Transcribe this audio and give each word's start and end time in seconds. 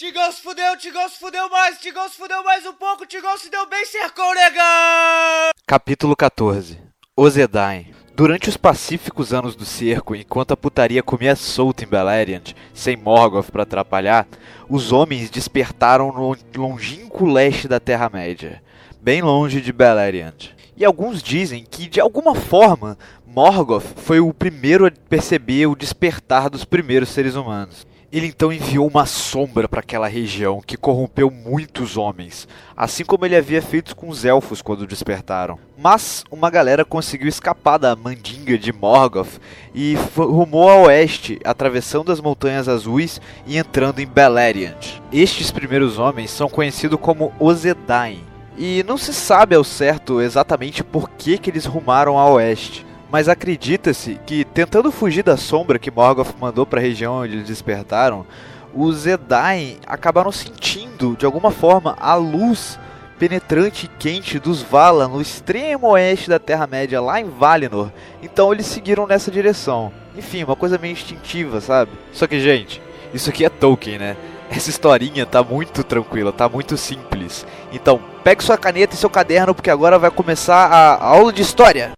Tigão 0.00 0.32
se 0.32 0.40
fudeu, 0.40 0.78
Tigão 0.78 1.06
se 1.10 1.18
fudeu 1.18 1.50
mais, 1.50 1.78
Tigão 1.78 2.08
se 2.08 2.16
fudeu 2.16 2.42
mais 2.42 2.64
um 2.64 2.72
pouco, 2.72 3.04
Tigão 3.04 3.36
se 3.36 3.50
deu 3.50 3.66
bem, 3.66 3.84
cercou 3.84 4.34
negão! 4.34 5.50
Capítulo 5.66 6.16
14 6.16 6.78
Ozedain 7.14 7.88
Durante 8.14 8.48
os 8.48 8.56
pacíficos 8.56 9.34
anos 9.34 9.54
do 9.54 9.66
cerco, 9.66 10.16
enquanto 10.16 10.52
a 10.52 10.56
putaria 10.56 11.02
comia 11.02 11.36
solta 11.36 11.84
em 11.84 11.86
Beleriand, 11.86 12.54
sem 12.72 12.96
Morgoth 12.96 13.50
para 13.50 13.64
atrapalhar, 13.64 14.26
os 14.70 14.90
homens 14.90 15.28
despertaram 15.28 16.10
no 16.10 16.34
longínquo 16.56 17.26
leste 17.26 17.68
da 17.68 17.78
Terra-média, 17.78 18.62
bem 19.02 19.20
longe 19.20 19.60
de 19.60 19.70
Beleriand. 19.70 20.56
E 20.78 20.82
alguns 20.82 21.22
dizem 21.22 21.62
que, 21.70 21.86
de 21.86 22.00
alguma 22.00 22.34
forma, 22.34 22.96
Morgoth 23.26 23.84
foi 23.96 24.18
o 24.18 24.32
primeiro 24.32 24.86
a 24.86 24.90
perceber 25.10 25.66
o 25.66 25.76
despertar 25.76 26.48
dos 26.48 26.64
primeiros 26.64 27.10
seres 27.10 27.34
humanos. 27.34 27.86
Ele 28.12 28.26
então 28.26 28.52
enviou 28.52 28.88
uma 28.88 29.06
sombra 29.06 29.68
para 29.68 29.78
aquela 29.78 30.08
região 30.08 30.60
que 30.60 30.76
corrompeu 30.76 31.30
muitos 31.30 31.96
homens, 31.96 32.48
assim 32.76 33.04
como 33.04 33.24
ele 33.24 33.36
havia 33.36 33.62
feito 33.62 33.94
com 33.94 34.08
os 34.08 34.24
elfos 34.24 34.60
quando 34.60 34.84
despertaram. 34.84 35.60
Mas 35.78 36.24
uma 36.28 36.50
galera 36.50 36.84
conseguiu 36.84 37.28
escapar 37.28 37.78
da 37.78 37.94
mandinga 37.94 38.58
de 38.58 38.72
Morgoth 38.72 39.38
e 39.72 39.94
rumou 40.16 40.68
a 40.68 40.74
oeste, 40.74 41.38
atravessando 41.44 42.10
as 42.10 42.20
Montanhas 42.20 42.68
Azuis 42.68 43.20
e 43.46 43.56
entrando 43.56 44.00
em 44.00 44.06
Beleriand. 44.08 45.00
Estes 45.12 45.52
primeiros 45.52 45.96
homens 45.96 46.32
são 46.32 46.48
conhecidos 46.48 46.98
como 47.00 47.32
Ozedain, 47.38 48.24
e 48.58 48.84
não 48.88 48.98
se 48.98 49.14
sabe 49.14 49.54
ao 49.54 49.62
certo 49.62 50.20
exatamente 50.20 50.82
por 50.82 51.08
que, 51.10 51.38
que 51.38 51.48
eles 51.48 51.64
rumaram 51.64 52.18
a 52.18 52.28
oeste 52.28 52.89
mas 53.10 53.28
acredita-se 53.28 54.20
que, 54.24 54.44
tentando 54.44 54.92
fugir 54.92 55.22
da 55.22 55.36
sombra 55.36 55.78
que 55.78 55.90
Morgoth 55.90 56.34
mandou 56.40 56.64
para 56.64 56.80
a 56.80 56.82
região 56.82 57.14
onde 57.14 57.34
eles 57.34 57.48
despertaram, 57.48 58.24
os 58.72 59.06
Edain 59.06 59.78
acabaram 59.86 60.30
sentindo, 60.30 61.16
de 61.16 61.26
alguma 61.26 61.50
forma, 61.50 61.96
a 61.98 62.14
luz 62.14 62.78
penetrante 63.18 63.84
e 63.84 63.98
quente 63.98 64.38
dos 64.38 64.62
Vala 64.62 65.06
no 65.06 65.20
extremo 65.20 65.88
oeste 65.88 66.30
da 66.30 66.38
Terra-média, 66.38 67.02
lá 67.02 67.20
em 67.20 67.28
Valinor. 67.28 67.90
Então 68.22 68.52
eles 68.52 68.64
seguiram 68.66 69.06
nessa 69.06 69.30
direção. 69.30 69.92
Enfim, 70.16 70.42
uma 70.44 70.56
coisa 70.56 70.78
meio 70.78 70.92
instintiva, 70.92 71.60
sabe? 71.60 71.90
Só 72.12 72.26
que, 72.26 72.40
gente, 72.40 72.80
isso 73.12 73.28
aqui 73.28 73.44
é 73.44 73.50
Tolkien, 73.50 73.98
né? 73.98 74.16
Essa 74.48 74.70
historinha 74.70 75.26
tá 75.26 75.42
muito 75.42 75.84
tranquila, 75.84 76.32
tá 76.32 76.48
muito 76.48 76.76
simples. 76.76 77.46
Então, 77.72 78.00
pegue 78.24 78.42
sua 78.42 78.56
caneta 78.56 78.94
e 78.94 78.98
seu 78.98 79.10
caderno, 79.10 79.54
porque 79.54 79.70
agora 79.70 79.98
vai 79.98 80.10
começar 80.10 80.66
a 80.66 81.04
aula 81.04 81.32
de 81.32 81.42
história. 81.42 81.92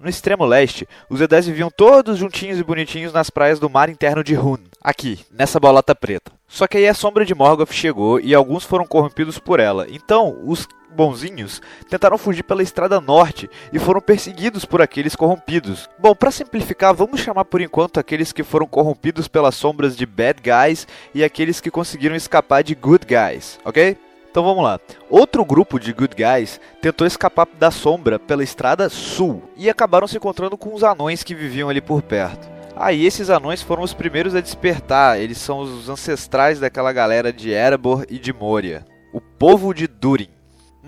No 0.00 0.08
extremo 0.08 0.44
leste, 0.44 0.88
os 1.10 1.20
Edés 1.20 1.44
viviam 1.44 1.68
todos 1.68 2.18
juntinhos 2.18 2.56
e 2.60 2.62
bonitinhos 2.62 3.12
nas 3.12 3.30
praias 3.30 3.58
do 3.58 3.68
mar 3.68 3.88
interno 3.88 4.22
de 4.22 4.38
Hun, 4.38 4.58
aqui, 4.80 5.18
nessa 5.28 5.58
bolota 5.58 5.92
preta. 5.92 6.30
Só 6.46 6.68
que 6.68 6.78
aí 6.78 6.86
a 6.86 6.94
sombra 6.94 7.24
de 7.24 7.34
Morgoth 7.34 7.72
chegou 7.72 8.20
e 8.20 8.32
alguns 8.32 8.62
foram 8.62 8.86
corrompidos 8.86 9.40
por 9.40 9.58
ela. 9.58 9.88
Então, 9.90 10.38
os 10.44 10.68
bonzinhos 10.94 11.60
tentaram 11.90 12.16
fugir 12.16 12.44
pela 12.44 12.62
estrada 12.62 13.00
norte 13.00 13.50
e 13.72 13.78
foram 13.80 14.00
perseguidos 14.00 14.64
por 14.64 14.80
aqueles 14.80 15.16
corrompidos. 15.16 15.90
Bom, 15.98 16.14
para 16.14 16.30
simplificar, 16.30 16.94
vamos 16.94 17.20
chamar 17.20 17.44
por 17.44 17.60
enquanto 17.60 17.98
aqueles 17.98 18.30
que 18.30 18.44
foram 18.44 18.68
corrompidos 18.68 19.26
pelas 19.26 19.56
sombras 19.56 19.96
de 19.96 20.06
bad 20.06 20.40
guys 20.40 20.86
e 21.12 21.24
aqueles 21.24 21.60
que 21.60 21.72
conseguiram 21.72 22.14
escapar 22.14 22.62
de 22.62 22.76
good 22.76 23.04
guys, 23.04 23.58
ok? 23.64 23.96
Então 24.30 24.44
vamos 24.44 24.62
lá. 24.62 24.78
Outro 25.08 25.44
grupo 25.44 25.78
de 25.80 25.92
good 25.92 26.14
guys 26.14 26.60
tentou 26.80 27.06
escapar 27.06 27.46
da 27.58 27.70
sombra 27.70 28.18
pela 28.18 28.44
estrada 28.44 28.88
sul 28.88 29.42
e 29.56 29.68
acabaram 29.70 30.06
se 30.06 30.16
encontrando 30.16 30.56
com 30.56 30.74
os 30.74 30.84
anões 30.84 31.22
que 31.22 31.34
viviam 31.34 31.68
ali 31.68 31.80
por 31.80 32.02
perto. 32.02 32.48
Aí 32.80 33.04
ah, 33.04 33.08
esses 33.08 33.28
anões 33.28 33.60
foram 33.60 33.82
os 33.82 33.92
primeiros 33.92 34.36
a 34.36 34.40
despertar, 34.40 35.18
eles 35.18 35.38
são 35.38 35.58
os 35.58 35.88
ancestrais 35.88 36.60
daquela 36.60 36.92
galera 36.92 37.32
de 37.32 37.50
Erebor 37.50 38.04
e 38.08 38.20
de 38.20 38.32
Moria, 38.32 38.84
o 39.12 39.20
povo 39.20 39.74
de 39.74 39.88
Durin. 39.88 40.37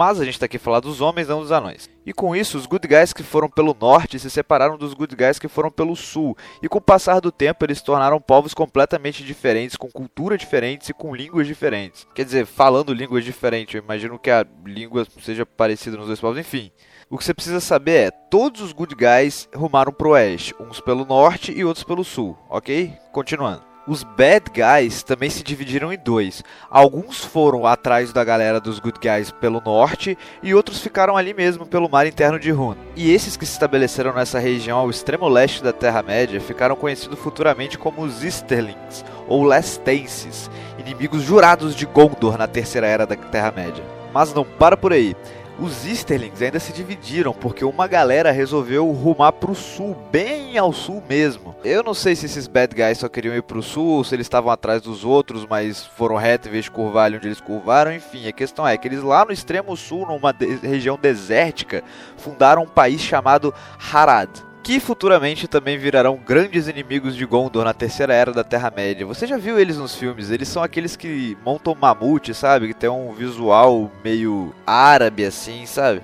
Mas 0.00 0.18
a 0.18 0.24
gente 0.24 0.32
está 0.32 0.46
aqui 0.46 0.56
falando 0.56 0.84
dos 0.84 1.02
homens, 1.02 1.28
não 1.28 1.42
dos 1.42 1.52
anões. 1.52 1.90
E 2.06 2.12
com 2.14 2.34
isso, 2.34 2.56
os 2.56 2.64
good 2.64 2.88
guys 2.88 3.12
que 3.12 3.22
foram 3.22 3.50
pelo 3.50 3.76
norte 3.78 4.18
se 4.18 4.30
separaram 4.30 4.78
dos 4.78 4.94
good 4.94 5.14
guys 5.14 5.38
que 5.38 5.46
foram 5.46 5.70
pelo 5.70 5.94
sul. 5.94 6.34
E 6.62 6.70
com 6.70 6.78
o 6.78 6.80
passar 6.80 7.20
do 7.20 7.30
tempo, 7.30 7.66
eles 7.66 7.76
se 7.76 7.84
tornaram 7.84 8.18
povos 8.18 8.54
completamente 8.54 9.22
diferentes, 9.22 9.76
com 9.76 9.90
cultura 9.90 10.38
diferentes 10.38 10.88
e 10.88 10.94
com 10.94 11.14
línguas 11.14 11.46
diferentes. 11.46 12.08
Quer 12.14 12.24
dizer, 12.24 12.46
falando 12.46 12.94
línguas 12.94 13.26
diferentes, 13.26 13.74
eu 13.74 13.82
imagino 13.82 14.18
que 14.18 14.30
a 14.30 14.46
língua 14.64 15.06
seja 15.20 15.44
parecida 15.44 15.98
nos 15.98 16.06
dois 16.06 16.18
povos, 16.18 16.38
enfim. 16.38 16.72
O 17.10 17.18
que 17.18 17.24
você 17.24 17.34
precisa 17.34 17.60
saber 17.60 18.06
é, 18.06 18.10
todos 18.10 18.62
os 18.62 18.72
good 18.72 18.94
guys 18.94 19.50
rumaram 19.54 19.92
pro 19.92 20.12
oeste, 20.12 20.54
uns 20.58 20.80
pelo 20.80 21.04
norte 21.04 21.52
e 21.52 21.62
outros 21.62 21.84
pelo 21.84 22.04
sul, 22.04 22.38
ok? 22.48 22.90
Continuando. 23.12 23.69
Os 23.90 24.04
bad 24.04 24.44
guys 24.54 25.02
também 25.02 25.28
se 25.28 25.42
dividiram 25.42 25.92
em 25.92 25.98
dois. 25.98 26.44
Alguns 26.70 27.24
foram 27.24 27.66
atrás 27.66 28.12
da 28.12 28.22
galera 28.22 28.60
dos 28.60 28.78
good 28.78 29.00
guys 29.00 29.32
pelo 29.32 29.60
norte 29.60 30.16
e 30.40 30.54
outros 30.54 30.78
ficaram 30.78 31.16
ali 31.16 31.34
mesmo 31.34 31.66
pelo 31.66 31.90
mar 31.90 32.06
interno 32.06 32.38
de 32.38 32.52
Hun. 32.52 32.76
E 32.94 33.10
esses 33.10 33.36
que 33.36 33.44
se 33.44 33.50
estabeleceram 33.50 34.14
nessa 34.14 34.38
região 34.38 34.78
ao 34.78 34.90
extremo 34.90 35.26
leste 35.26 35.60
da 35.60 35.72
Terra-média 35.72 36.40
ficaram 36.40 36.76
conhecidos 36.76 37.18
futuramente 37.18 37.76
como 37.76 38.02
os 38.02 38.22
Easterlings 38.22 39.04
ou 39.26 39.42
Lestenses, 39.42 40.48
inimigos 40.78 41.22
jurados 41.22 41.74
de 41.74 41.84
Gondor 41.84 42.38
na 42.38 42.46
Terceira 42.46 42.86
Era 42.86 43.04
da 43.04 43.16
Terra-média. 43.16 43.82
Mas 44.14 44.32
não 44.32 44.44
para 44.44 44.76
por 44.76 44.92
aí 44.92 45.16
os 45.60 45.86
Easterlings 45.86 46.40
ainda 46.40 46.58
se 46.58 46.72
dividiram, 46.72 47.32
porque 47.32 47.64
uma 47.64 47.86
galera 47.86 48.30
resolveu 48.30 48.90
rumar 48.90 49.32
pro 49.32 49.54
sul, 49.54 49.96
bem 50.10 50.56
ao 50.56 50.72
sul 50.72 51.02
mesmo. 51.08 51.54
Eu 51.62 51.82
não 51.82 51.92
sei 51.92 52.16
se 52.16 52.26
esses 52.26 52.46
bad 52.46 52.74
guys 52.74 52.98
só 52.98 53.08
queriam 53.08 53.34
ir 53.34 53.42
pro 53.42 53.62
sul, 53.62 53.98
ou 53.98 54.04
se 54.04 54.14
eles 54.14 54.24
estavam 54.24 54.50
atrás 54.50 54.80
dos 54.80 55.04
outros, 55.04 55.46
mas 55.46 55.84
foram 55.84 56.16
reto 56.16 56.48
em 56.48 56.52
vez 56.52 56.64
de 56.64 56.70
curvar 56.70 57.04
ali 57.04 57.16
onde 57.16 57.28
eles 57.28 57.40
curvaram, 57.40 57.92
enfim. 57.92 58.26
A 58.26 58.32
questão 58.32 58.66
é 58.66 58.76
que 58.76 58.88
eles 58.88 59.02
lá 59.02 59.24
no 59.24 59.32
extremo 59.32 59.76
sul, 59.76 60.06
numa 60.06 60.32
de 60.32 60.46
região 60.56 60.98
desértica, 61.00 61.84
fundaram 62.16 62.62
um 62.62 62.68
país 62.68 63.00
chamado 63.00 63.52
Harad 63.92 64.49
que 64.70 64.78
futuramente 64.78 65.48
também 65.48 65.76
virarão 65.76 66.16
grandes 66.24 66.68
inimigos 66.68 67.16
de 67.16 67.26
Gondor 67.26 67.64
na 67.64 67.74
terceira 67.74 68.14
era 68.14 68.32
da 68.32 68.44
Terra-média. 68.44 69.04
Você 69.04 69.26
já 69.26 69.36
viu 69.36 69.58
eles 69.58 69.76
nos 69.76 69.96
filmes? 69.96 70.30
Eles 70.30 70.46
são 70.46 70.62
aqueles 70.62 70.94
que 70.94 71.36
montam 71.44 71.74
mamute, 71.74 72.32
sabe? 72.32 72.68
Que 72.68 72.74
tem 72.74 72.88
um 72.88 73.12
visual 73.12 73.90
meio 74.04 74.54
árabe 74.64 75.24
assim, 75.24 75.66
sabe? 75.66 76.02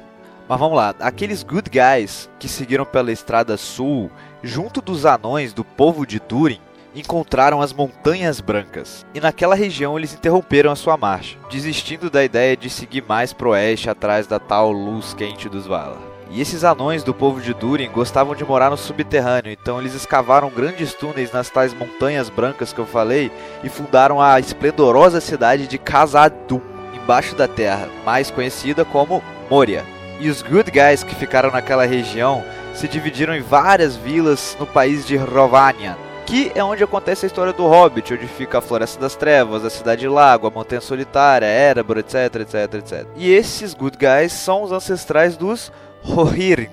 Mas 0.48 0.58
vamos 0.58 0.76
lá, 0.76 0.92
aqueles 0.98 1.44
good 1.44 1.70
guys 1.70 2.28
que 2.40 2.48
seguiram 2.48 2.84
pela 2.84 3.12
estrada 3.12 3.56
sul, 3.56 4.10
junto 4.42 4.80
dos 4.80 5.06
anões 5.06 5.52
do 5.52 5.62
povo 5.62 6.04
de 6.04 6.18
Durin, 6.18 6.58
encontraram 6.92 7.62
as 7.62 7.72
Montanhas 7.72 8.40
Brancas. 8.40 9.06
E 9.14 9.20
naquela 9.20 9.54
região 9.54 9.96
eles 9.96 10.12
interromperam 10.12 10.72
a 10.72 10.76
sua 10.76 10.96
marcha, 10.96 11.38
desistindo 11.48 12.10
da 12.10 12.24
ideia 12.24 12.56
de 12.56 12.68
seguir 12.68 13.04
mais 13.06 13.32
pro 13.32 13.50
oeste 13.50 13.88
atrás 13.88 14.26
da 14.26 14.40
tal 14.40 14.72
luz 14.72 15.14
quente 15.14 15.48
dos 15.48 15.68
Valar. 15.68 16.15
E 16.30 16.40
esses 16.40 16.64
anões 16.64 17.04
do 17.04 17.14
povo 17.14 17.40
de 17.40 17.54
Durin 17.54 17.90
gostavam 17.90 18.34
de 18.34 18.44
morar 18.44 18.70
no 18.70 18.76
subterrâneo, 18.76 19.52
então 19.52 19.80
eles 19.80 19.94
escavaram 19.94 20.50
grandes 20.50 20.92
túneis 20.92 21.32
nas 21.32 21.48
tais 21.48 21.72
montanhas 21.72 22.28
brancas 22.28 22.72
que 22.72 22.78
eu 22.80 22.86
falei 22.86 23.30
e 23.62 23.68
fundaram 23.68 24.20
a 24.20 24.38
esplendorosa 24.40 25.20
cidade 25.20 25.68
de 25.68 25.78
Khazad-dûm, 25.78 26.60
embaixo 26.94 27.36
da 27.36 27.46
terra, 27.46 27.88
mais 28.04 28.30
conhecida 28.30 28.84
como 28.84 29.22
Moria. 29.48 29.84
E 30.18 30.28
os 30.28 30.42
good 30.42 30.70
guys 30.70 31.04
que 31.04 31.14
ficaram 31.14 31.50
naquela 31.50 31.86
região 31.86 32.42
se 32.74 32.88
dividiram 32.88 33.34
em 33.34 33.40
várias 33.40 33.96
vilas 33.96 34.56
no 34.58 34.66
país 34.66 35.06
de 35.06 35.16
Rovanian, 35.16 35.96
que 36.26 36.50
é 36.54 36.64
onde 36.64 36.82
acontece 36.82 37.24
a 37.24 37.28
história 37.28 37.52
do 37.52 37.66
Hobbit, 37.66 38.12
onde 38.12 38.26
fica 38.26 38.58
a 38.58 38.60
Floresta 38.60 39.00
das 39.00 39.14
Trevas, 39.14 39.64
a 39.64 39.70
Cidade 39.70 40.08
Lago, 40.08 40.48
a 40.48 40.50
Montanha 40.50 40.80
Solitária, 40.80 41.46
Erebor, 41.46 41.98
etc, 41.98 42.34
etc, 42.40 42.74
etc. 42.74 43.06
E 43.14 43.32
esses 43.32 43.72
good 43.72 43.96
guys 43.96 44.32
são 44.32 44.62
os 44.62 44.72
ancestrais 44.72 45.36
dos 45.36 45.70
Rohirrim, 46.06 46.70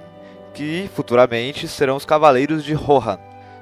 que 0.53 0.89
futuramente 0.95 1.67
serão 1.67 1.95
os 1.95 2.05
Cavaleiros 2.05 2.63
de 2.63 2.73
Rohan. 2.73 3.17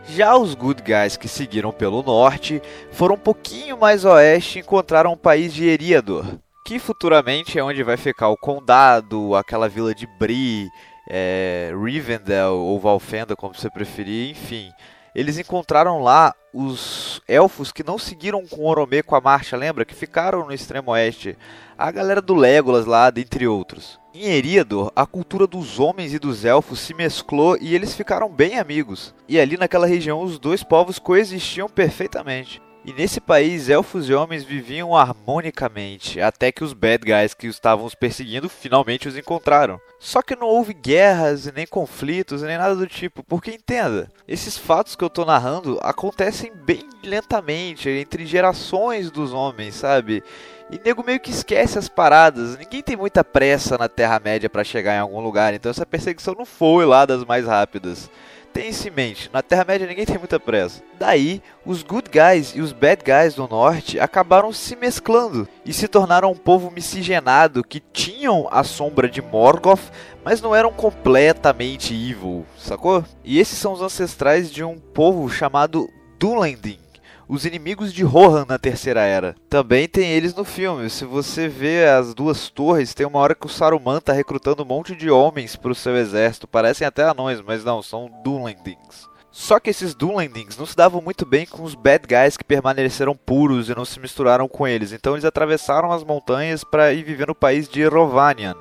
Já 0.08 0.36
os 0.36 0.54
Good 0.54 0.84
Guys 0.84 1.16
que 1.16 1.28
seguiram 1.28 1.72
pelo 1.72 2.04
norte 2.04 2.62
foram 2.92 3.16
um 3.16 3.20
pouquinho 3.20 3.78
mais 3.78 4.04
oeste 4.04 4.60
e 4.60 4.62
encontraram 4.62 5.14
o 5.14 5.18
país 5.18 5.54
de 5.54 5.66
Eriador, 5.66 6.26
que 6.66 6.78
futuramente 6.78 7.58
é 7.58 7.64
onde 7.64 7.82
vai 7.84 7.98
ficar 7.98 8.30
o 8.30 8.38
Condado, 8.38 9.34
aquela 9.36 9.70
vila 9.70 9.96
de 9.96 10.06
Bree, 10.20 10.68
é, 11.10 11.72
Rivendell 11.82 12.56
ou 12.56 12.80
Valfenda, 12.80 13.36
como 13.36 13.54
você 13.54 13.70
preferir, 13.70 14.32
enfim. 14.32 14.70
Eles 15.14 15.38
encontraram 15.38 16.00
lá 16.00 16.34
os 16.54 17.22
elfos 17.28 17.72
que 17.72 17.84
não 17.84 17.98
seguiram 17.98 18.46
com 18.48 18.66
Oromê 18.66 19.04
com 19.04 19.16
a 19.16 19.22
marcha, 19.22 19.58
lembra? 19.58 19.86
Que 19.86 19.96
ficaram 19.96 20.46
no 20.46 20.54
extremo 20.54 20.92
oeste. 20.92 21.38
A 21.78 21.92
galera 21.92 22.22
do 22.22 22.34
Legolas 22.34 22.86
lá, 22.86 23.10
dentre 23.10 23.48
outros. 23.48 24.00
Em 24.14 24.26
Eriador, 24.26 24.92
a 24.96 25.06
cultura 25.06 25.48
dos 25.48 25.80
homens 25.80 26.14
e 26.14 26.20
dos 26.20 26.46
elfos 26.46 26.80
se 26.80 26.94
mesclou 26.94 27.58
e 27.60 27.74
eles 27.74 27.94
ficaram 27.94 28.30
bem 28.30 28.60
amigos. 28.60 29.14
E 29.28 29.40
ali 29.40 29.58
naquela 29.58 29.88
região 29.88 30.22
os 30.22 30.38
dois 30.38 30.64
povos 30.64 31.00
coexistiam 31.00 31.68
perfeitamente. 31.68 32.62
E 32.84 32.92
nesse 32.94 33.22
país, 33.22 33.70
elfos 33.70 34.10
e 34.10 34.14
homens 34.14 34.44
viviam 34.44 34.96
harmonicamente, 34.96 36.20
até 36.20 36.52
que 36.52 36.64
os 36.64 36.74
bad 36.74 37.06
guys 37.06 37.36
que 37.36 37.46
estavam 37.46 37.86
os 37.86 37.94
perseguindo 37.94 38.50
finalmente 38.50 39.08
os 39.08 39.16
encontraram. 39.16 39.80
Só 40.00 40.24
que 40.24 40.36
não 40.36 40.48
houve 40.48 40.74
guerras, 40.74 41.46
nem 41.54 41.68
conflitos, 41.68 42.42
nem 42.42 42.58
nada 42.58 42.76
do 42.76 42.88
tipo, 42.88 43.24
porque 43.24 43.52
entenda, 43.52 44.12
esses 44.28 44.58
fatos 44.58 44.96
que 44.96 45.04
eu 45.04 45.12
tô 45.12 45.24
narrando 45.24 45.78
acontecem 45.84 46.52
bem 46.56 46.90
lentamente, 47.04 47.88
entre 47.88 48.26
gerações 48.26 49.12
dos 49.12 49.32
homens, 49.32 49.76
sabe? 49.76 50.24
E 50.72 50.80
nego 50.84 51.04
meio 51.06 51.20
que 51.20 51.30
esquece 51.30 51.78
as 51.78 51.88
paradas. 51.88 52.58
Ninguém 52.58 52.82
tem 52.82 52.96
muita 52.96 53.24
pressa 53.24 53.78
na 53.78 53.88
Terra-média 53.88 54.50
para 54.50 54.64
chegar 54.64 54.96
em 54.96 55.00
algum 55.00 55.20
lugar, 55.20 55.54
então 55.54 55.70
essa 55.70 55.86
perseguição 55.86 56.34
não 56.34 56.46
foi 56.46 56.84
lá 56.86 57.06
das 57.06 57.24
mais 57.26 57.46
rápidas. 57.46 58.10
Tenha 58.54 58.70
isso 58.70 58.88
em 58.88 58.92
mente, 58.92 59.30
na 59.32 59.42
Terra-média 59.42 59.88
ninguém 59.88 60.06
tem 60.06 60.18
muita 60.18 60.40
pressa. 60.40 60.84
Daí, 61.00 61.42
os 61.66 61.84
good 61.84 62.10
guys 62.10 62.54
e 62.54 62.60
os 62.60 62.74
bad 62.74 63.02
guys 63.04 63.36
do 63.36 63.48
norte 63.48 64.00
acabaram 64.00 64.52
se 64.52 64.76
mesclando 64.76 65.48
e 65.66 65.72
se 65.72 65.88
tornaram 65.88 66.32
um 66.32 66.36
povo 66.36 66.70
miscigenado 66.70 67.64
que 67.64 67.80
tinham 67.80 68.50
a 68.52 68.64
sombra 68.64 69.10
de 69.10 69.22
Morgoth, 69.22 69.92
mas 70.24 70.42
não 70.42 70.54
eram 70.54 70.72
completamente 70.72 71.94
evil, 71.94 72.46
sacou? 72.58 73.06
E 73.24 73.40
esses 73.40 73.58
são 73.58 73.72
os 73.74 73.82
ancestrais 73.82 74.52
de 74.52 74.64
um 74.64 74.78
povo 74.78 75.30
chamado 75.30 75.90
Dunlending 76.20 76.91
os 77.32 77.46
inimigos 77.46 77.94
de 77.94 78.04
Rohan 78.04 78.46
na 78.46 78.60
Terceira 78.60 79.06
Era. 79.06 79.34
Também 79.50 79.88
tem 79.88 80.12
eles 80.12 80.36
no 80.36 80.44
filme. 80.44 80.90
Se 80.90 81.06
você 81.06 81.48
vê 81.48 81.88
as 81.88 82.14
duas 82.14 82.50
torres, 82.50 82.94
tem 82.94 83.08
uma 83.08 83.20
hora 83.20 83.34
que 83.34 83.46
o 83.46 83.50
Saruman 83.50 84.02
tá 84.02 84.12
recrutando 84.12 84.64
um 84.64 84.66
monte 84.66 84.94
de 84.94 85.10
homens 85.10 85.56
para 85.56 85.72
o 85.72 85.76
seu 85.76 85.96
exército. 85.96 86.46
Parecem 86.46 86.86
até 86.86 87.04
anões, 87.04 87.40
mas 87.40 87.64
não, 87.64 87.82
são 87.82 88.12
Dunlendings. 88.22 89.08
Só 89.32 89.62
que 89.62 89.70
esses 89.70 89.96
Dunlendings 89.96 90.58
não 90.58 90.66
se 90.66 90.76
davam 90.76 91.02
muito 91.02 91.26
bem 91.26 91.46
com 91.46 91.64
os 91.64 91.74
bad 91.74 92.06
guys 92.06 92.36
que 92.36 92.44
permaneceram 92.44 93.16
puros 93.16 93.70
e 93.70 93.76
não 93.76 93.86
se 93.86 93.98
misturaram 93.98 94.50
com 94.50 94.68
eles. 94.68 94.92
Então 94.92 95.14
eles 95.14 95.24
atravessaram 95.24 95.90
as 95.94 96.04
montanhas 96.04 96.66
para 96.66 96.92
ir 96.92 97.02
viver 97.02 97.28
no 97.30 97.36
país 97.36 97.70
de 97.70 97.82
Rovanian. 97.86 98.58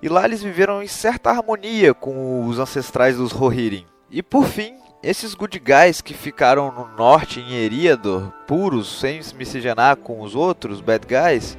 E 0.00 0.08
lá 0.08 0.24
eles 0.24 0.40
viveram 0.40 0.80
em 0.80 0.86
certa 0.86 1.30
harmonia 1.30 1.92
com 1.92 2.46
os 2.46 2.60
ancestrais 2.60 3.16
dos 3.16 3.32
Rohirrim. 3.32 3.86
E 4.08 4.22
por 4.22 4.46
fim, 4.46 4.76
esses 5.04 5.34
good 5.34 5.58
guys 5.58 6.00
que 6.00 6.14
ficaram 6.14 6.72
no 6.72 6.88
norte, 6.96 7.38
em 7.38 7.52
Eriador, 7.52 8.32
puros, 8.46 9.00
sem 9.00 9.22
se 9.22 9.34
miscigenar 9.34 9.96
com 9.96 10.22
os 10.22 10.34
outros 10.34 10.80
bad 10.80 11.06
guys, 11.06 11.58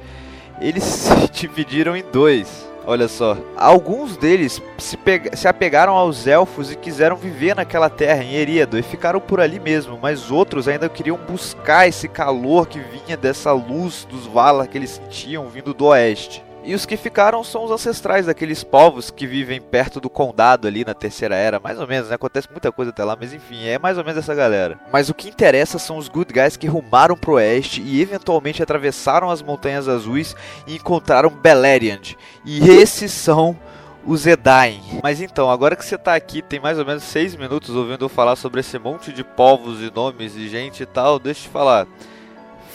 eles 0.60 0.82
se 0.84 1.30
dividiram 1.30 1.96
em 1.96 2.02
dois. 2.10 2.66
Olha 2.84 3.08
só, 3.08 3.36
alguns 3.56 4.16
deles 4.16 4.62
se, 4.78 4.96
se, 5.34 5.48
apegaram 5.48 5.94
aos 5.94 6.26
elfos 6.26 6.70
e 6.70 6.76
quiseram 6.76 7.16
viver 7.16 7.56
naquela 7.56 7.90
terra, 7.90 8.22
em 8.22 8.34
Eriador, 8.34 8.78
e 8.78 8.82
ficaram 8.82 9.20
por 9.20 9.40
ali 9.40 9.58
mesmo, 9.58 9.98
mas 10.00 10.30
outros 10.30 10.68
ainda 10.68 10.88
queriam 10.88 11.16
buscar 11.16 11.88
esse 11.88 12.06
calor 12.06 12.66
que 12.68 12.78
vinha 12.78 13.16
dessa 13.16 13.50
luz 13.52 14.06
dos 14.08 14.26
Valar 14.26 14.68
que 14.68 14.78
eles 14.78 14.90
sentiam 14.90 15.48
vindo 15.48 15.74
do 15.74 15.86
oeste. 15.86 16.44
E 16.66 16.74
os 16.74 16.84
que 16.84 16.96
ficaram 16.96 17.44
são 17.44 17.64
os 17.64 17.70
ancestrais 17.70 18.26
daqueles 18.26 18.64
povos 18.64 19.08
que 19.08 19.24
vivem 19.24 19.60
perto 19.60 20.00
do 20.00 20.10
condado 20.10 20.66
ali 20.66 20.84
na 20.84 20.94
Terceira 20.94 21.36
Era, 21.36 21.60
mais 21.60 21.78
ou 21.78 21.86
menos, 21.86 22.08
né? 22.08 22.16
Acontece 22.16 22.48
muita 22.50 22.72
coisa 22.72 22.90
até 22.90 23.04
lá, 23.04 23.16
mas 23.18 23.32
enfim, 23.32 23.64
é 23.68 23.78
mais 23.78 23.96
ou 23.96 24.04
menos 24.04 24.18
essa 24.18 24.34
galera. 24.34 24.76
Mas 24.92 25.08
o 25.08 25.14
que 25.14 25.28
interessa 25.28 25.78
são 25.78 25.96
os 25.96 26.08
good 26.08 26.32
guys 26.32 26.56
que 26.56 26.66
rumaram 26.66 27.16
pro 27.16 27.34
oeste 27.34 27.80
e 27.80 28.02
eventualmente 28.02 28.64
atravessaram 28.64 29.30
as 29.30 29.42
Montanhas 29.42 29.88
Azuis 29.88 30.34
e 30.66 30.74
encontraram 30.74 31.30
Beleriand. 31.30 32.16
E 32.44 32.68
esses 32.68 33.12
são 33.12 33.56
os 34.04 34.26
Edain. 34.26 34.82
Mas 35.04 35.20
então, 35.20 35.48
agora 35.48 35.76
que 35.76 35.84
você 35.84 35.96
tá 35.96 36.16
aqui, 36.16 36.42
tem 36.42 36.58
mais 36.58 36.80
ou 36.80 36.84
menos 36.84 37.04
6 37.04 37.36
minutos 37.36 37.76
ouvindo 37.76 38.06
eu 38.06 38.08
falar 38.08 38.34
sobre 38.34 38.58
esse 38.58 38.76
monte 38.76 39.12
de 39.12 39.22
povos 39.22 39.80
e 39.80 39.92
nomes 39.94 40.34
e 40.34 40.48
gente 40.48 40.82
e 40.82 40.86
tal, 40.86 41.20
deixa 41.20 41.42
eu 41.42 41.44
te 41.44 41.48
falar. 41.50 41.86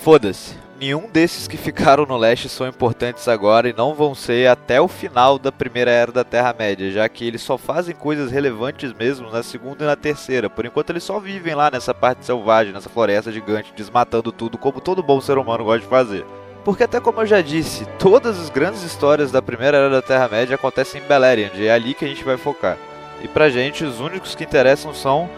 Foda-se 0.02 0.71
nenhum 0.82 1.08
desses 1.08 1.48
que 1.48 1.58
ficaram 1.58 2.08
no 2.08 2.18
leste 2.18 2.50
são 2.50 2.68
importantes 2.68 3.28
agora 3.28 3.70
e 3.70 3.74
não 3.74 3.94
vão 3.94 4.16
ser 4.16 4.50
até 4.50 4.82
o 4.82 4.88
final 4.88 5.38
da 5.38 5.52
primeira 5.52 5.92
era 5.92 6.12
da 6.12 6.24
Terra-média, 6.24 6.90
já 6.90 7.08
que 7.08 7.24
eles 7.24 7.44
só 7.44 7.56
fazem 7.56 7.94
coisas 7.94 8.32
relevantes 8.32 8.92
mesmo 8.92 9.30
na 9.30 9.44
segunda 9.44 9.84
e 9.84 9.88
na 9.88 9.96
terceira. 9.96 10.50
Por 10.50 10.66
enquanto 10.66 10.90
eles 10.90 11.04
só 11.04 11.20
vivem 11.20 11.54
lá 11.54 11.70
nessa 11.70 11.94
parte 11.94 12.26
selvagem, 12.26 12.74
nessa 12.74 12.90
floresta 12.90 13.32
gigante, 13.32 13.72
desmatando 13.76 14.32
tudo, 14.32 14.58
como 14.58 14.82
todo 14.82 15.04
bom 15.04 15.22
ser 15.22 15.38
humano 15.38 15.66
gosta 15.66 15.82
de 15.82 15.88
fazer. 15.88 16.26
Porque 16.66 16.84
até 16.84 17.00
como 17.00 17.22
eu 17.22 17.28
já 17.28 17.42
disse, 17.42 17.86
todas 18.00 18.40
as 18.40 18.50
grandes 18.50 18.82
histórias 18.82 19.32
da 19.32 19.42
primeira 19.42 19.78
era 19.78 19.90
da 19.90 20.02
Terra-média 20.02 20.56
acontecem 20.56 21.00
em 21.00 21.08
Beleriand, 21.08 21.52
e 21.56 21.68
é 21.68 21.72
ali 21.72 21.94
que 21.94 22.06
a 22.06 22.08
gente 22.08 22.24
vai 22.24 22.38
focar. 22.38 22.78
E 23.22 23.28
pra 23.28 23.52
gente, 23.52 23.84
os 23.84 24.00
únicos 24.00 24.34
que 24.34 24.44
interessam 24.44 24.96
são 24.96 25.30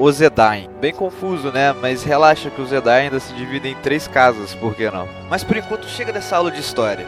os 0.00 0.18
Edain. 0.18 0.66
Bem 0.80 0.94
confuso, 0.94 1.52
né? 1.52 1.74
Mas 1.74 2.02
relaxa 2.02 2.48
que 2.48 2.60
os 2.60 2.72
Edain 2.72 3.04
ainda 3.04 3.20
se 3.20 3.34
dividem 3.34 3.72
em 3.72 3.76
três 3.76 4.08
casas, 4.08 4.54
por 4.54 4.74
que 4.74 4.90
não? 4.90 5.06
Mas 5.28 5.44
por 5.44 5.58
enquanto 5.58 5.86
chega 5.86 6.10
dessa 6.10 6.36
aula 6.36 6.50
de 6.50 6.58
história. 6.58 7.06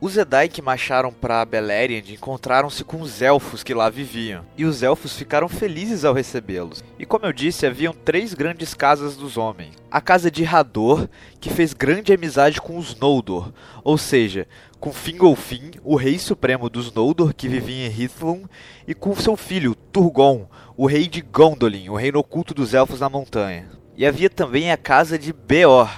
Os 0.00 0.12
Jedi 0.12 0.48
que 0.48 0.62
marcharam 0.62 1.12
para 1.12 1.44
Beleriand 1.44 2.04
encontraram-se 2.12 2.84
com 2.84 3.00
os 3.00 3.20
elfos 3.20 3.64
que 3.64 3.74
lá 3.74 3.90
viviam, 3.90 4.44
e 4.56 4.64
os 4.64 4.80
elfos 4.80 5.16
ficaram 5.16 5.48
felizes 5.48 6.04
ao 6.04 6.14
recebê-los. 6.14 6.84
E 6.96 7.04
como 7.04 7.26
eu 7.26 7.32
disse, 7.32 7.66
haviam 7.66 7.92
três 7.92 8.32
grandes 8.32 8.74
casas 8.74 9.16
dos 9.16 9.36
homens. 9.36 9.74
A 9.90 10.00
casa 10.00 10.30
de 10.30 10.46
Hador, 10.46 11.08
que 11.40 11.50
fez 11.50 11.74
grande 11.74 12.12
amizade 12.12 12.60
com 12.60 12.78
os 12.78 12.94
Noldor, 12.94 13.52
ou 13.82 13.98
seja, 13.98 14.46
com 14.80 14.92
Fingolfin, 14.92 15.72
o 15.82 15.96
rei 15.96 16.18
supremo 16.18 16.70
dos 16.70 16.92
Noldor 16.92 17.34
que 17.34 17.48
vivia 17.48 17.86
em 17.86 17.90
Hithlum, 17.90 18.44
e 18.86 18.94
com 18.94 19.14
seu 19.16 19.36
filho 19.36 19.74
Turgon, 19.74 20.48
o 20.76 20.86
rei 20.86 21.08
de 21.08 21.20
Gondolin, 21.20 21.88
o 21.88 21.96
reino 21.96 22.20
oculto 22.20 22.54
dos 22.54 22.74
elfos 22.74 23.00
na 23.00 23.08
montanha. 23.08 23.68
E 23.96 24.06
havia 24.06 24.30
também 24.30 24.70
a 24.70 24.76
casa 24.76 25.18
de 25.18 25.32
Beor, 25.32 25.90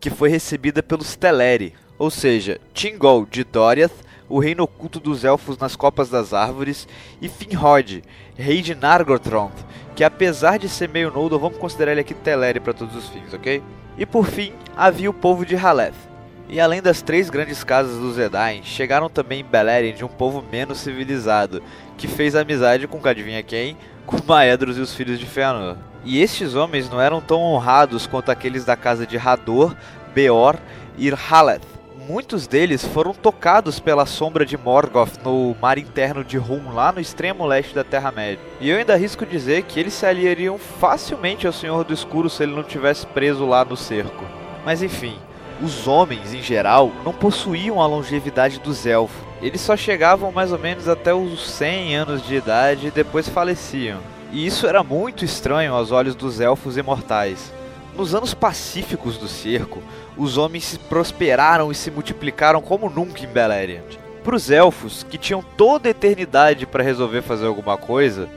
que 0.00 0.10
foi 0.10 0.28
recebida 0.28 0.82
pelos 0.82 1.16
Teleri, 1.16 1.74
ou 1.98 2.10
seja, 2.10 2.60
Tingol 2.72 3.26
de 3.26 3.42
Doriath, 3.42 4.06
o 4.28 4.38
reino 4.38 4.62
oculto 4.62 5.00
dos 5.00 5.24
elfos 5.24 5.58
nas 5.58 5.74
copas 5.74 6.08
das 6.08 6.32
árvores, 6.32 6.86
e 7.20 7.28
Finrod, 7.28 8.04
rei 8.36 8.62
de 8.62 8.74
Nargothrond, 8.74 9.54
que 9.96 10.04
apesar 10.04 10.58
de 10.58 10.68
ser 10.68 10.88
meio 10.88 11.10
Noldor, 11.10 11.40
vamos 11.40 11.58
considerar 11.58 11.92
ele 11.92 12.02
aqui 12.02 12.14
Teleri 12.14 12.60
para 12.60 12.74
todos 12.74 12.94
os 12.94 13.08
fins, 13.08 13.34
ok? 13.34 13.60
E 13.96 14.06
por 14.06 14.26
fim, 14.26 14.52
havia 14.76 15.10
o 15.10 15.14
povo 15.14 15.44
de 15.44 15.56
Haleth. 15.56 16.07
E 16.48 16.58
além 16.58 16.80
das 16.80 17.02
três 17.02 17.28
grandes 17.28 17.62
casas 17.62 17.98
dos 17.98 18.18
Edain, 18.18 18.62
chegaram 18.62 19.10
também 19.10 19.44
Beleriand 19.44 19.94
de 19.94 20.04
um 20.04 20.08
povo 20.08 20.42
menos 20.50 20.78
civilizado, 20.78 21.62
que 21.96 22.08
fez 22.08 22.34
amizade 22.34 22.86
com 22.86 23.00
adivinha 23.06 23.42
quem? 23.42 23.76
Com 24.06 24.16
Maedros 24.26 24.78
e 24.78 24.80
os 24.80 24.94
filhos 24.94 25.18
de 25.18 25.26
Fëanor. 25.26 25.76
E 26.04 26.22
estes 26.22 26.54
homens 26.54 26.88
não 26.88 27.00
eram 27.00 27.20
tão 27.20 27.40
honrados 27.40 28.06
quanto 28.06 28.30
aqueles 28.30 28.64
da 28.64 28.76
casa 28.76 29.06
de 29.06 29.18
Hador, 29.18 29.76
Beor 30.14 30.56
e 30.96 31.10
Haleth 31.10 31.78
muitos 32.08 32.46
deles 32.46 32.82
foram 32.86 33.12
tocados 33.12 33.78
pela 33.78 34.06
sombra 34.06 34.46
de 34.46 34.56
Morgoth 34.56 35.22
no 35.22 35.54
mar 35.60 35.76
interno 35.76 36.24
de 36.24 36.38
Rum, 36.38 36.72
lá 36.72 36.90
no 36.90 37.00
extremo 37.00 37.44
leste 37.44 37.74
da 37.74 37.84
Terra-média. 37.84 38.40
E 38.58 38.70
eu 38.70 38.78
ainda 38.78 38.94
arrisco 38.94 39.26
dizer 39.26 39.64
que 39.64 39.78
eles 39.78 39.92
se 39.92 40.06
aliariam 40.06 40.56
facilmente 40.56 41.46
ao 41.46 41.52
Senhor 41.52 41.84
do 41.84 41.92
Escuro 41.92 42.30
se 42.30 42.42
ele 42.42 42.54
não 42.54 42.62
tivesse 42.62 43.06
preso 43.06 43.44
lá 43.44 43.62
no 43.62 43.76
cerco. 43.76 44.24
Mas 44.64 44.82
enfim, 44.82 45.18
os 45.62 45.88
homens 45.88 46.32
em 46.32 46.42
geral 46.42 46.92
não 47.04 47.12
possuíam 47.12 47.80
a 47.80 47.86
longevidade 47.86 48.58
dos 48.60 48.86
elfos. 48.86 49.26
Eles 49.40 49.60
só 49.60 49.76
chegavam 49.76 50.32
mais 50.32 50.52
ou 50.52 50.58
menos 50.58 50.88
até 50.88 51.14
os 51.14 51.48
100 51.50 51.96
anos 51.96 52.26
de 52.26 52.34
idade 52.34 52.88
e 52.88 52.90
depois 52.90 53.28
faleciam. 53.28 54.00
E 54.32 54.46
isso 54.46 54.66
era 54.66 54.82
muito 54.82 55.24
estranho 55.24 55.74
aos 55.74 55.90
olhos 55.90 56.14
dos 56.14 56.40
elfos 56.40 56.76
imortais. 56.76 57.52
Nos 57.96 58.14
anos 58.14 58.34
pacíficos 58.34 59.16
do 59.16 59.26
cerco, 59.26 59.82
os 60.16 60.36
homens 60.36 60.64
se 60.64 60.78
prosperaram 60.78 61.72
e 61.72 61.74
se 61.74 61.90
multiplicaram 61.90 62.60
como 62.60 62.90
nunca 62.90 63.24
em 63.24 63.26
Beleriand. 63.26 63.98
Para 64.22 64.36
os 64.36 64.50
elfos, 64.50 65.04
que 65.08 65.16
tinham 65.16 65.42
toda 65.56 65.88
a 65.88 65.90
eternidade 65.90 66.66
para 66.66 66.84
resolver 66.84 67.22
fazer 67.22 67.46
alguma 67.46 67.76
coisa, 67.76 68.28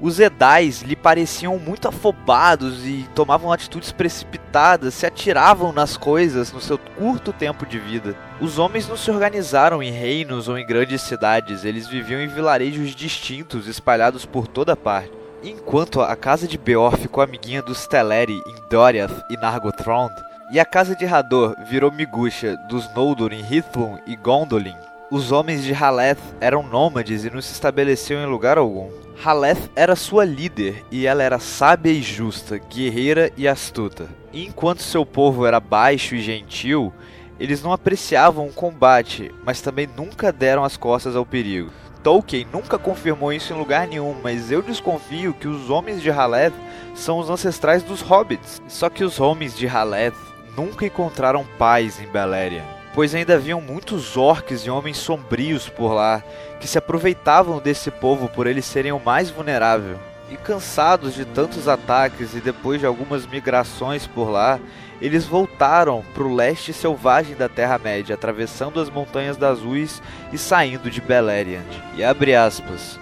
os 0.00 0.20
Edais 0.20 0.82
lhe 0.82 0.94
pareciam 0.94 1.58
muito 1.58 1.88
afobados 1.88 2.86
e 2.86 3.08
tomavam 3.14 3.52
atitudes 3.52 3.90
precipitadas, 3.90 4.94
se 4.94 5.06
atiravam 5.06 5.72
nas 5.72 5.96
coisas 5.96 6.52
no 6.52 6.60
seu 6.60 6.78
curto 6.78 7.32
tempo 7.32 7.66
de 7.66 7.78
vida. 7.78 8.16
Os 8.40 8.58
homens 8.58 8.88
não 8.88 8.96
se 8.96 9.10
organizaram 9.10 9.82
em 9.82 9.90
reinos 9.90 10.48
ou 10.48 10.56
em 10.56 10.66
grandes 10.66 11.02
cidades, 11.02 11.64
eles 11.64 11.88
viviam 11.88 12.20
em 12.20 12.28
vilarejos 12.28 12.94
distintos 12.94 13.66
espalhados 13.66 14.24
por 14.24 14.46
toda 14.46 14.76
parte. 14.76 15.12
Enquanto 15.42 16.00
a 16.00 16.16
casa 16.16 16.48
de 16.48 16.58
Beor 16.58 16.96
ficou 16.96 17.22
amiguinha 17.22 17.62
dos 17.62 17.86
Teleri 17.86 18.34
em 18.34 18.68
Doriath 18.70 19.24
e 19.30 19.36
Nargothrond, 19.36 20.12
e 20.50 20.58
a 20.58 20.64
casa 20.64 20.96
de 20.96 21.04
Hador 21.04 21.54
virou 21.68 21.92
miguxa 21.92 22.56
dos 22.68 22.92
Noldor 22.94 23.32
em 23.32 23.40
Hithlum 23.40 23.98
e 24.06 24.16
Gondolin, 24.16 24.74
os 25.10 25.32
homens 25.32 25.62
de 25.62 25.72
Haleth 25.72 26.18
eram 26.38 26.62
nômades 26.62 27.24
e 27.24 27.30
não 27.30 27.40
se 27.40 27.52
estabeleciam 27.52 28.22
em 28.22 28.26
lugar 28.26 28.58
algum. 28.58 28.90
Haleth 29.24 29.70
era 29.74 29.96
sua 29.96 30.24
líder 30.24 30.84
e 30.92 31.04
ela 31.04 31.24
era 31.24 31.40
sábia 31.40 31.90
e 31.90 32.00
justa, 32.00 32.56
guerreira 32.56 33.32
e 33.36 33.48
astuta. 33.48 34.08
Enquanto 34.32 34.80
seu 34.80 35.04
povo 35.04 35.44
era 35.44 35.58
baixo 35.58 36.14
e 36.14 36.20
gentil, 36.20 36.92
eles 37.40 37.60
não 37.60 37.72
apreciavam 37.72 38.46
o 38.46 38.52
combate, 38.52 39.34
mas 39.44 39.60
também 39.60 39.88
nunca 39.96 40.32
deram 40.32 40.62
as 40.62 40.76
costas 40.76 41.16
ao 41.16 41.26
perigo. 41.26 41.70
Tolkien 42.02 42.46
nunca 42.52 42.78
confirmou 42.78 43.32
isso 43.32 43.52
em 43.52 43.58
lugar 43.58 43.88
nenhum, 43.88 44.14
mas 44.22 44.52
eu 44.52 44.62
desconfio 44.62 45.34
que 45.34 45.48
os 45.48 45.68
homens 45.68 46.00
de 46.00 46.10
Haleth 46.10 46.54
são 46.94 47.18
os 47.18 47.28
ancestrais 47.28 47.82
dos 47.82 48.00
hobbits. 48.00 48.62
Só 48.68 48.88
que 48.88 49.02
os 49.02 49.18
homens 49.18 49.56
de 49.56 49.66
Haleth 49.66 50.14
nunca 50.56 50.86
encontraram 50.86 51.44
paz 51.58 52.00
em 52.00 52.06
Beleriand, 52.06 52.64
pois 52.94 53.14
ainda 53.14 53.34
haviam 53.34 53.60
muitos 53.60 54.16
orcs 54.16 54.62
e 54.62 54.70
homens 54.70 54.96
sombrios 54.96 55.68
por 55.68 55.92
lá 55.92 56.22
que 56.60 56.66
se 56.66 56.78
aproveitavam 56.78 57.58
desse 57.58 57.90
povo 57.90 58.28
por 58.28 58.46
eles 58.46 58.64
serem 58.64 58.92
o 58.92 59.00
mais 59.00 59.30
vulnerável. 59.30 59.98
E 60.30 60.36
cansados 60.36 61.14
de 61.14 61.24
tantos 61.24 61.68
ataques 61.68 62.34
e 62.34 62.40
depois 62.40 62.80
de 62.80 62.86
algumas 62.86 63.26
migrações 63.26 64.06
por 64.06 64.28
lá, 64.28 64.60
eles 65.00 65.24
voltaram 65.24 66.04
para 66.12 66.24
o 66.24 66.34
leste 66.34 66.72
selvagem 66.72 67.36
da 67.36 67.48
Terra-média, 67.48 68.14
atravessando 68.14 68.80
as 68.80 68.90
Montanhas 68.90 69.36
das 69.36 69.58
Azuis 69.58 70.02
e 70.32 70.36
saindo 70.36 70.90
de 70.90 71.00
Beleriand. 71.00 71.64
E 71.96 72.04
abre 72.04 72.34
aspas, 72.34 72.98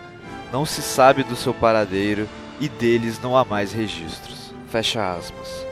não 0.53 0.67
se 0.67 0.83
sabe 0.83 1.23
do 1.23 1.35
seu 1.35 1.55
paradeiro 1.55 2.29
e 2.61 2.69
deles 2.69 3.21
não 3.21 3.37
há 3.37 3.45
mais 3.45 3.73
registros. 3.73 4.55
Fecha 4.69 5.15
aspas. 5.15 5.67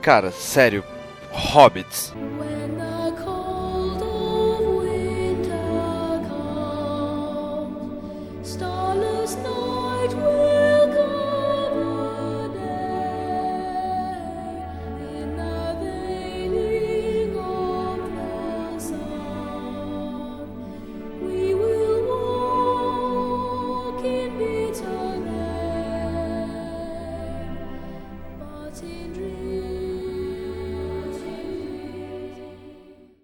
Cara, 0.00 0.30
sério, 0.30 0.82
hobbits. 1.30 2.14